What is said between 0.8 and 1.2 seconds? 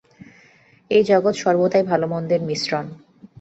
এই